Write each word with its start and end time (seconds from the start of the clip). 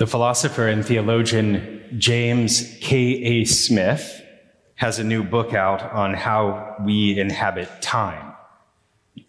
The 0.00 0.06
philosopher 0.06 0.66
and 0.66 0.82
theologian 0.82 1.84
James 1.98 2.74
K.A. 2.80 3.44
Smith 3.44 4.24
has 4.76 4.98
a 4.98 5.04
new 5.04 5.22
book 5.22 5.52
out 5.52 5.82
on 5.82 6.14
how 6.14 6.76
we 6.82 7.20
inhabit 7.20 7.68
time, 7.82 8.32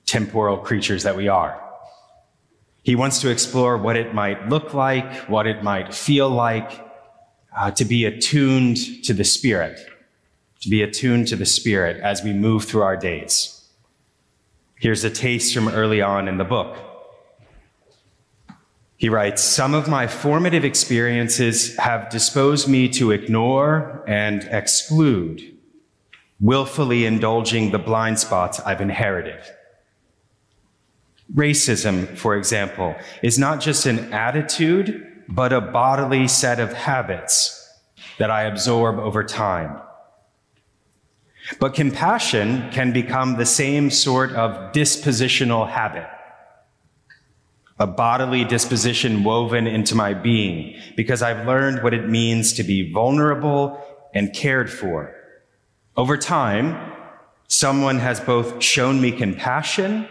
temporal 0.05 0.57
creatures 0.57 1.04
that 1.04 1.18
we 1.18 1.28
are. 1.28 1.62
He 2.84 2.96
wants 2.96 3.20
to 3.20 3.29
explore 3.29 3.78
what 3.78 3.97
it 3.97 4.13
might 4.13 4.47
look 4.47 4.73
like, 4.73 5.13
what 5.28 5.46
it 5.46 5.62
might 5.62 5.94
feel 5.94 6.29
like 6.29 6.72
uh, 7.53 7.72
to 7.72 7.83
be 7.83 8.06
attuned 8.06 8.78
to 9.03 9.13
the 9.13 9.26
Spirit, 9.26 9.78
to 10.62 10.69
be 10.69 10.83
attuned 10.83 11.28
to 11.28 11.35
the 11.35 11.46
Spirit 11.46 11.99
as 12.01 12.24
we 12.24 12.31
move 12.31 12.63
through 12.63 12.83
our 12.83 12.96
days. 12.96 13.67
Here's 14.79 15.03
a 15.03 15.10
taste 15.10 15.53
from 15.53 15.67
early 15.67 16.02
on 16.02 16.30
in 16.30 16.38
the 16.38 16.45
book. 16.45 16.91
He 19.02 19.09
writes, 19.09 19.41
Some 19.41 19.73
of 19.73 19.90
my 19.90 20.05
formative 20.05 20.63
experiences 20.63 21.75
have 21.77 22.12
disposed 22.12 22.67
me 22.67 22.88
to 22.89 23.09
ignore 23.09 24.03
and 24.08 24.44
exclude, 24.52 25.58
willfully 26.39 27.08
indulging 27.08 27.72
the 27.72 27.80
blind 27.80 28.20
spots 28.20 28.59
I've 28.59 28.80
inherited. 28.80 29.39
Racism, 31.34 32.16
for 32.16 32.35
example, 32.35 32.95
is 33.23 33.39
not 33.39 33.59
just 33.59 33.88
an 33.88 34.13
attitude, 34.13 35.23
but 35.27 35.52
a 35.52 35.61
bodily 35.61 36.27
set 36.27 36.59
of 36.59 36.72
habits 36.72 37.58
that 38.20 38.30
I 38.30 38.44
absorb 38.44 38.99
over 38.99 39.23
time. 39.23 39.81
But 41.59 41.73
compassion 41.73 42.70
can 42.70 42.94
become 42.94 43.38
the 43.38 43.47
same 43.47 43.89
sort 43.89 44.31
of 44.33 44.72
dispositional 44.73 45.67
habit 45.67 46.08
a 47.80 47.88
bodily 47.88 48.43
disposition 48.43 49.23
woven 49.23 49.67
into 49.67 49.95
my 49.95 50.13
being 50.13 50.80
because 50.95 51.21
I've 51.21 51.48
learned 51.48 51.84
what 51.84 51.94
it 51.94 52.07
means 52.07 52.53
to 52.53 52.63
be 52.63 52.91
vulnerable 52.91 53.81
and 54.14 54.33
cared 54.33 54.72
for. 54.72 55.16
Over 55.97 56.17
time, 56.17 56.94
someone 57.47 57.99
has 57.99 58.19
both 58.19 58.61
shown 58.64 59.02
me 59.02 59.11
compassion 59.11 60.08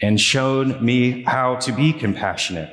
and 0.00 0.20
shown 0.20 0.84
me 0.84 1.22
how 1.22 1.56
to 1.56 1.72
be 1.72 1.92
compassionate. 1.92 2.70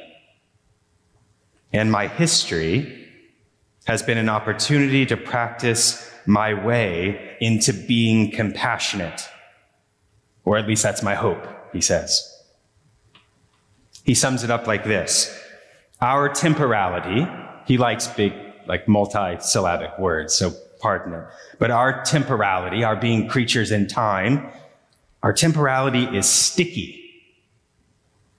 And 1.71 1.91
my 1.91 2.07
history 2.07 3.07
has 3.85 4.01
been 4.01 4.17
an 4.17 4.29
opportunity 4.29 5.05
to 5.05 5.17
practice 5.17 6.11
my 6.25 6.53
way 6.53 7.37
into 7.39 7.73
being 7.73 8.31
compassionate. 8.31 9.27
Or 10.45 10.57
at 10.57 10.67
least 10.67 10.83
that's 10.83 11.03
my 11.03 11.15
hope, 11.15 11.45
he 11.73 11.81
says. 11.81 12.38
He 14.09 14.15
sums 14.15 14.43
it 14.43 14.49
up 14.49 14.65
like 14.65 14.85
this 14.85 15.39
Our 16.01 16.29
temporality, 16.29 17.27
he 17.67 17.77
likes 17.77 18.07
big, 18.07 18.33
like 18.65 18.87
multi-syllabic 18.87 19.99
words, 19.99 20.33
so 20.33 20.51
pardon 20.79 21.13
it. 21.13 21.25
But 21.59 21.69
our 21.69 22.03
temporality, 22.03 22.83
our 22.83 22.95
being 22.95 23.27
creatures 23.27 23.69
in 23.69 23.85
time, 23.87 24.49
our 25.21 25.31
temporality 25.31 26.05
is 26.05 26.27
sticky. 26.27 27.05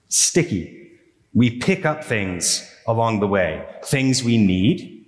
Sticky. 0.09 0.91
We 1.33 1.51
pick 1.59 1.85
up 1.85 2.03
things 2.03 2.69
along 2.85 3.21
the 3.21 3.27
way, 3.27 3.65
things 3.85 4.25
we 4.25 4.37
need, 4.37 5.05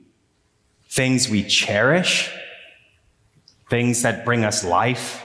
things 0.87 1.27
we 1.27 1.43
cherish, 1.43 2.31
things 3.69 4.01
that 4.03 4.23
bring 4.23 4.45
us 4.45 4.63
life, 4.63 5.23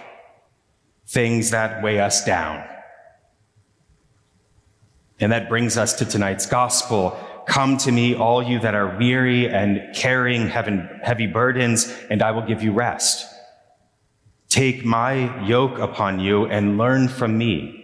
things 1.06 1.50
that 1.50 1.80
weigh 1.80 2.00
us 2.00 2.25
down. 2.25 2.64
And 5.20 5.33
that 5.33 5.48
brings 5.48 5.77
us 5.77 5.94
to 5.94 6.05
tonight's 6.05 6.47
gospel. 6.47 7.19
Come 7.47 7.77
to 7.78 7.92
me, 7.92 8.14
all 8.14 8.42
you 8.42 8.61
that 8.61 8.74
are 8.74 8.97
weary 8.98 9.48
and 9.48 9.94
carrying 9.94 10.48
heavy 10.48 11.27
burdens, 11.27 11.92
and 12.11 12.22
I 12.22 12.30
will 12.30 12.47
give 12.47 12.62
you 12.62 12.72
rest. 12.72 13.27
Take 14.48 14.84
my 14.84 15.45
yoke 15.46 15.79
upon 15.79 16.20
you 16.20 16.46
and 16.46 16.79
learn 16.79 17.08
from 17.08 17.36
me. 17.36 17.74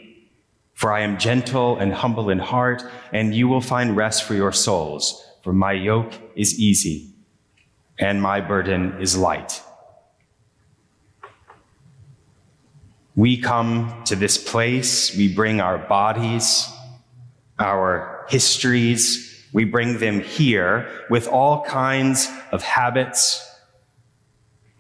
For 0.75 0.93
I 0.93 1.01
am 1.01 1.19
gentle 1.19 1.77
and 1.79 1.93
humble 1.93 2.31
in 2.31 2.39
heart, 2.39 2.83
and 3.13 3.35
you 3.35 3.49
will 3.49 3.61
find 3.61 3.97
rest 3.97 4.25
for 4.25 4.35
your 4.35 4.53
souls. 4.53 5.25
For 5.43 5.53
my 5.53 5.73
yoke 5.73 6.13
is 6.35 6.59
easy 6.59 7.11
and 7.99 8.21
my 8.21 8.41
burden 8.41 9.01
is 9.01 9.17
light. 9.17 9.63
We 13.15 13.37
come 13.41 14.03
to 14.07 14.17
this 14.17 14.37
place, 14.37 15.17
we 15.17 15.33
bring 15.33 15.61
our 15.61 15.79
bodies, 15.79 16.69
our 17.59 18.27
histories, 18.29 19.45
we 19.53 19.65
bring 19.65 19.99
them 19.99 20.21
here 20.21 20.89
with 21.09 21.29
all 21.29 21.65
kinds 21.65 22.29
of 22.51 22.63
habits 22.63 23.41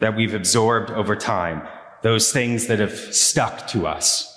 that 0.00 0.16
we've 0.16 0.34
absorbed 0.34 0.90
over 0.90 1.14
time, 1.14 1.66
those 2.02 2.32
things 2.32 2.66
that 2.66 2.80
have 2.80 2.92
stuck 2.92 3.68
to 3.68 3.86
us. 3.86 4.30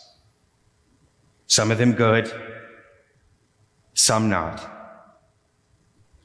Some 1.48 1.72
of 1.72 1.78
them 1.78 1.94
good, 1.94 2.32
some 3.94 4.30
not. 4.30 4.74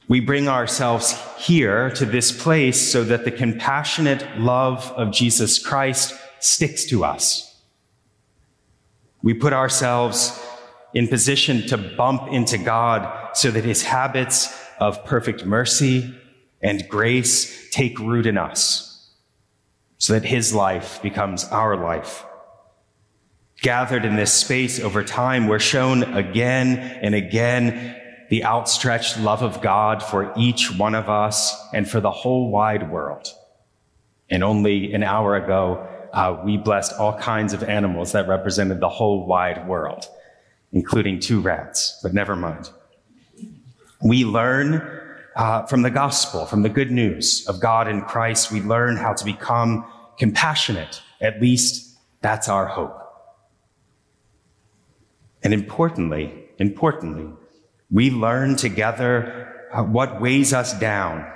We 0.07 0.19
bring 0.19 0.47
ourselves 0.47 1.17
here 1.37 1.89
to 1.91 2.05
this 2.05 2.31
place 2.31 2.91
so 2.91 3.03
that 3.05 3.23
the 3.23 3.31
compassionate 3.31 4.39
love 4.39 4.91
of 4.91 5.11
Jesus 5.11 5.57
Christ 5.57 6.13
sticks 6.39 6.85
to 6.85 7.05
us. 7.05 7.49
We 9.23 9.33
put 9.33 9.53
ourselves 9.53 10.42
in 10.93 11.07
position 11.07 11.65
to 11.67 11.77
bump 11.77 12.31
into 12.31 12.57
God 12.57 13.35
so 13.35 13.49
that 13.51 13.63
his 13.63 13.81
habits 13.83 14.55
of 14.79 15.03
perfect 15.05 15.45
mercy 15.45 16.15
and 16.61 16.87
grace 16.87 17.69
take 17.71 17.99
root 17.99 18.25
in 18.25 18.37
us, 18.37 19.11
so 19.97 20.13
that 20.13 20.23
his 20.23 20.53
life 20.53 21.01
becomes 21.01 21.45
our 21.45 21.75
life. 21.75 22.25
Gathered 23.61 24.05
in 24.05 24.15
this 24.15 24.33
space 24.33 24.79
over 24.79 25.03
time, 25.03 25.47
we're 25.47 25.59
shown 25.59 26.03
again 26.03 26.77
and 26.77 27.15
again 27.15 27.99
the 28.29 28.45
outstretched 28.45 29.19
love 29.19 29.41
of 29.41 29.61
God 29.61 30.01
for 30.01 30.33
each 30.37 30.75
one 30.77 30.95
of 30.95 31.09
us 31.09 31.55
and 31.73 31.89
for 31.89 31.99
the 31.99 32.11
whole 32.11 32.49
wide 32.49 32.89
world. 32.91 33.27
And 34.29 34.43
only 34.43 34.93
an 34.93 35.03
hour 35.03 35.35
ago, 35.35 35.87
uh, 36.13 36.41
we 36.43 36.57
blessed 36.57 36.93
all 36.93 37.17
kinds 37.17 37.53
of 37.53 37.63
animals 37.63 38.11
that 38.13 38.27
represented 38.27 38.79
the 38.79 38.89
whole 38.89 39.25
wide 39.25 39.67
world 39.67 40.07
including 40.73 41.19
two 41.19 41.39
rats, 41.39 41.99
but 42.03 42.13
never 42.13 42.35
mind. 42.35 42.69
We 44.03 44.25
learn 44.25 45.01
uh, 45.35 45.65
from 45.67 45.83
the 45.83 45.89
gospel, 45.89 46.45
from 46.45 46.63
the 46.63 46.69
good 46.69 46.91
news 46.91 47.47
of 47.47 47.59
God 47.59 47.87
in 47.87 48.01
Christ, 48.01 48.51
we 48.51 48.61
learn 48.61 48.97
how 48.97 49.13
to 49.13 49.23
become 49.23 49.85
compassionate. 50.17 51.01
At 51.21 51.41
least 51.41 51.97
that's 52.21 52.49
our 52.49 52.65
hope. 52.65 52.99
And 55.43 55.53
importantly, 55.53 56.49
importantly, 56.57 57.31
we 57.91 58.11
learn 58.11 58.55
together 58.55 59.67
uh, 59.71 59.83
what 59.83 60.21
weighs 60.21 60.53
us 60.53 60.77
down, 60.79 61.31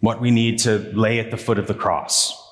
what 0.00 0.20
we 0.20 0.30
need 0.30 0.58
to 0.60 0.78
lay 0.94 1.18
at 1.20 1.30
the 1.30 1.36
foot 1.36 1.58
of 1.58 1.66
the 1.66 1.74
cross. 1.74 2.43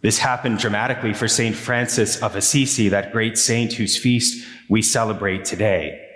This 0.00 0.18
happened 0.18 0.58
dramatically 0.58 1.12
for 1.12 1.28
St. 1.28 1.54
Francis 1.54 2.22
of 2.22 2.34
Assisi, 2.34 2.88
that 2.88 3.12
great 3.12 3.36
saint 3.36 3.74
whose 3.74 3.96
feast 3.96 4.46
we 4.68 4.80
celebrate 4.80 5.44
today. 5.44 6.06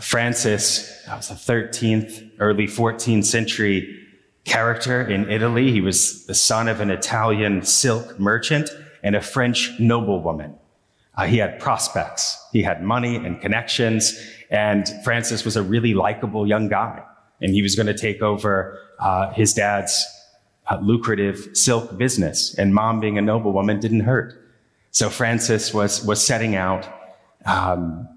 Francis 0.00 1.04
that 1.06 1.16
was 1.16 1.30
a 1.30 1.34
13th, 1.34 2.30
early 2.38 2.66
14th 2.66 3.24
century 3.24 3.98
character 4.44 5.02
in 5.02 5.30
Italy. 5.30 5.70
He 5.70 5.80
was 5.80 6.26
the 6.26 6.34
son 6.34 6.68
of 6.68 6.80
an 6.80 6.90
Italian 6.90 7.62
silk 7.62 8.18
merchant 8.18 8.70
and 9.02 9.14
a 9.14 9.20
French 9.20 9.72
noblewoman. 9.78 10.54
Uh, 11.14 11.26
he 11.26 11.36
had 11.36 11.60
prospects. 11.60 12.38
He 12.52 12.62
had 12.62 12.82
money 12.82 13.16
and 13.16 13.40
connections. 13.40 14.18
And 14.50 14.88
Francis 15.04 15.44
was 15.44 15.56
a 15.56 15.62
really 15.62 15.92
likable 15.92 16.46
young 16.46 16.68
guy. 16.68 17.02
And 17.40 17.52
he 17.52 17.60
was 17.60 17.74
going 17.74 17.86
to 17.86 17.96
take 17.96 18.22
over 18.22 18.78
uh, 18.98 19.32
his 19.32 19.52
dad's 19.52 20.06
uh, 20.70 20.78
lucrative 20.80 21.50
silk 21.54 21.96
business, 21.96 22.54
and 22.54 22.74
mom 22.74 23.00
being 23.00 23.18
a 23.18 23.22
noblewoman 23.22 23.80
didn't 23.80 24.00
hurt. 24.00 24.38
So 24.90 25.10
Francis 25.10 25.72
was 25.72 26.04
was 26.04 26.24
setting 26.24 26.54
out, 26.54 26.86
um, 27.46 28.08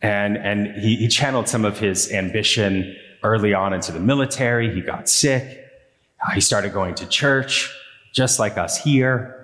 and 0.00 0.36
and 0.36 0.66
he, 0.76 0.96
he 0.96 1.08
channeled 1.08 1.48
some 1.48 1.64
of 1.64 1.78
his 1.78 2.12
ambition 2.12 2.96
early 3.22 3.54
on 3.54 3.72
into 3.72 3.92
the 3.92 4.00
military. 4.00 4.74
He 4.74 4.80
got 4.80 5.08
sick. 5.08 5.58
Uh, 6.24 6.32
he 6.32 6.40
started 6.40 6.72
going 6.72 6.94
to 6.96 7.06
church, 7.06 7.74
just 8.12 8.38
like 8.38 8.58
us 8.58 8.82
here. 8.82 9.38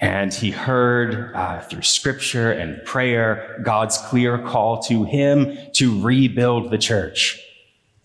And 0.00 0.34
he 0.34 0.50
heard 0.50 1.34
uh, 1.34 1.60
through 1.60 1.82
scripture 1.82 2.52
and 2.52 2.84
prayer 2.84 3.60
God's 3.64 3.96
clear 3.96 4.38
call 4.38 4.82
to 4.82 5.04
him 5.04 5.56
to 5.74 6.02
rebuild 6.02 6.70
the 6.70 6.78
church, 6.78 7.40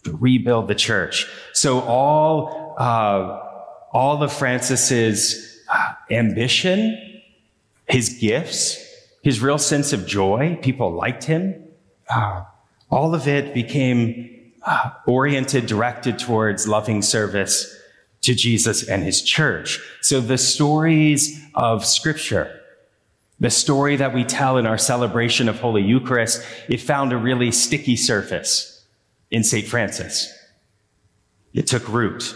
to 0.04 0.16
rebuild 0.16 0.68
the 0.68 0.76
church. 0.76 1.28
So 1.54 1.82
all 1.82 2.69
uh, 2.80 3.44
all 3.92 4.24
of 4.24 4.32
Francis's 4.32 5.62
uh, 5.70 5.94
ambition, 6.10 7.22
his 7.88 8.18
gifts, 8.20 8.78
his 9.22 9.42
real 9.42 9.58
sense 9.58 9.94
of 9.94 10.08
joy. 10.08 10.58
People 10.62 10.92
liked 10.92 11.26
him. 11.26 11.68
Uh, 12.10 12.46
all 12.90 13.14
of 13.14 13.28
it 13.28 13.54
became 13.54 14.54
uh, 14.66 14.92
oriented, 15.06 15.66
directed 15.66 16.18
towards 16.18 16.68
loving 16.68 17.02
service 17.02 17.76
to 18.22 18.34
Jesus 18.34 18.88
and 18.88 19.04
his 19.04 19.22
church. 19.22 19.80
So 20.02 20.22
the 20.22 20.38
stories 20.38 21.42
of 21.56 21.86
scripture, 21.86 22.60
the 23.40 23.50
story 23.50 23.98
that 23.98 24.14
we 24.14 24.24
tell 24.24 24.58
in 24.58 24.66
our 24.66 24.78
celebration 24.78 25.50
of 25.50 25.60
Holy 25.60 25.84
Eucharist, 25.84 26.46
it 26.68 26.82
found 26.82 27.12
a 27.12 27.18
really 27.18 27.52
sticky 27.52 27.96
surface 27.96 28.86
in 29.32 29.44
St. 29.44 29.68
Francis. 29.68 30.34
It 31.54 31.68
took 31.68 31.88
root. 31.90 32.36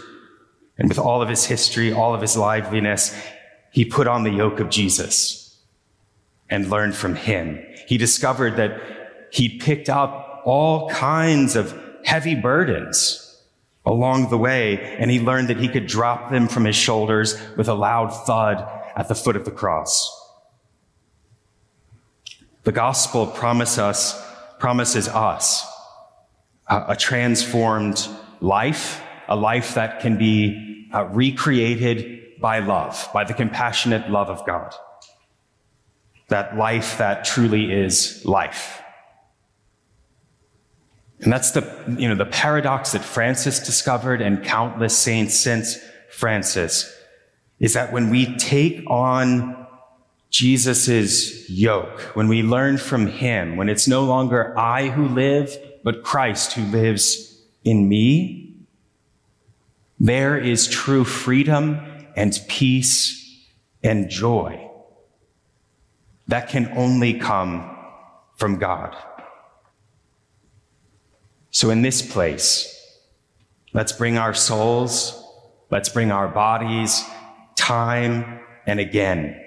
And 0.78 0.88
with 0.88 0.98
all 0.98 1.22
of 1.22 1.28
his 1.28 1.44
history, 1.44 1.92
all 1.92 2.14
of 2.14 2.20
his 2.20 2.36
liveliness, 2.36 3.16
he 3.70 3.84
put 3.84 4.06
on 4.06 4.24
the 4.24 4.30
yoke 4.30 4.60
of 4.60 4.70
Jesus 4.70 5.58
and 6.50 6.70
learned 6.70 6.94
from 6.94 7.14
him. 7.14 7.64
He 7.86 7.98
discovered 7.98 8.56
that 8.56 8.80
he 9.30 9.58
picked 9.58 9.88
up 9.88 10.42
all 10.44 10.88
kinds 10.90 11.56
of 11.56 11.78
heavy 12.04 12.34
burdens 12.34 13.20
along 13.86 14.30
the 14.30 14.38
way, 14.38 14.96
and 14.98 15.10
he 15.10 15.20
learned 15.20 15.48
that 15.48 15.58
he 15.58 15.68
could 15.68 15.86
drop 15.86 16.30
them 16.30 16.48
from 16.48 16.64
his 16.64 16.76
shoulders 16.76 17.38
with 17.56 17.68
a 17.68 17.74
loud 17.74 18.08
thud 18.08 18.66
at 18.96 19.08
the 19.08 19.14
foot 19.14 19.36
of 19.36 19.44
the 19.44 19.50
cross. 19.50 20.10
The 22.62 22.72
gospel 22.72 23.26
promise 23.26 23.78
us, 23.78 24.20
promises 24.58 25.06
us 25.08 25.66
a, 26.66 26.84
a 26.90 26.96
transformed 26.96 28.08
life, 28.40 29.02
a 29.28 29.36
life 29.36 29.74
that 29.74 30.00
can 30.00 30.18
be 30.18 30.88
uh, 30.92 31.04
recreated 31.06 32.40
by 32.40 32.58
love, 32.58 33.08
by 33.12 33.24
the 33.24 33.34
compassionate 33.34 34.10
love 34.10 34.28
of 34.28 34.46
God. 34.46 34.74
That 36.28 36.56
life 36.56 36.98
that 36.98 37.24
truly 37.24 37.72
is 37.72 38.24
life. 38.24 38.82
And 41.20 41.32
that's 41.32 41.52
the, 41.52 41.62
you 41.98 42.08
know, 42.08 42.14
the 42.14 42.26
paradox 42.26 42.92
that 42.92 43.02
Francis 43.02 43.60
discovered 43.60 44.20
and 44.20 44.44
countless 44.44 44.96
saints 44.96 45.34
since 45.34 45.78
Francis 46.10 46.94
is 47.60 47.72
that 47.74 47.92
when 47.92 48.10
we 48.10 48.36
take 48.36 48.82
on 48.90 49.66
Jesus' 50.30 51.48
yoke, 51.48 52.00
when 52.14 52.28
we 52.28 52.42
learn 52.42 52.76
from 52.76 53.06
him, 53.06 53.56
when 53.56 53.68
it's 53.68 53.86
no 53.86 54.04
longer 54.04 54.58
I 54.58 54.88
who 54.88 55.08
live, 55.08 55.56
but 55.82 56.02
Christ 56.02 56.52
who 56.54 56.64
lives 56.64 57.40
in 57.64 57.88
me, 57.88 58.43
there 60.04 60.36
is 60.36 60.68
true 60.68 61.02
freedom 61.02 61.80
and 62.14 62.38
peace 62.46 63.42
and 63.82 64.10
joy 64.10 64.70
that 66.28 66.50
can 66.50 66.70
only 66.76 67.14
come 67.14 67.74
from 68.36 68.58
God. 68.58 68.94
So 71.50 71.70
in 71.70 71.80
this 71.80 72.02
place, 72.02 72.70
let's 73.72 73.92
bring 73.92 74.18
our 74.18 74.34
souls, 74.34 75.24
let's 75.70 75.88
bring 75.88 76.12
our 76.12 76.28
bodies, 76.28 77.02
time 77.56 78.40
and 78.66 78.80
again, 78.80 79.40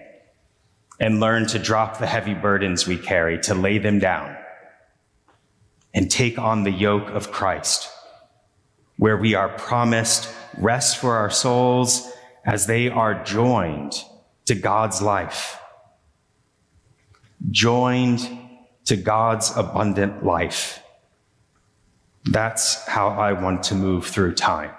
and 1.00 1.20
learn 1.20 1.46
to 1.50 1.60
drop 1.60 2.00
the 2.00 2.08
heavy 2.08 2.34
burdens 2.34 2.88
we 2.88 2.98
carry, 2.98 3.40
to 3.42 3.54
lay 3.54 3.78
them 3.78 4.00
down, 4.00 4.36
and 5.94 6.10
take 6.10 6.40
on 6.40 6.64
the 6.64 6.72
yoke 6.72 7.10
of 7.10 7.32
Christ, 7.32 7.92
where 8.98 9.18
we 9.18 9.36
are 9.36 9.50
promised 9.50 10.34
rest 10.58 10.98
for 10.98 11.16
our 11.16 11.30
souls 11.30 12.12
as 12.46 12.66
they 12.66 12.90
are 12.90 13.24
joined 13.24 13.94
to 14.46 14.56
God's 14.56 15.02
life, 15.02 15.60
joined 17.52 18.28
to 18.86 18.96
God's 18.96 19.56
abundant 19.56 20.24
life. 20.24 20.82
That's 22.26 22.86
how 22.88 23.10
I 23.10 23.34
want 23.34 23.64
to 23.64 23.76
move 23.76 24.06
through 24.06 24.36
time. 24.36 24.72